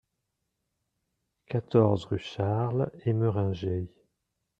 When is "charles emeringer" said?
2.17-3.87